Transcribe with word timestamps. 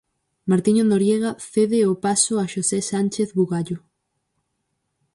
Martiño 0.49 0.83
Noriega 0.91 1.31
cede 1.53 1.79
o 1.91 1.93
paso 2.05 2.33
a 2.37 2.45
Xosé 2.53 2.79
Sánchez 2.91 3.29
Bugallo. 3.37 3.77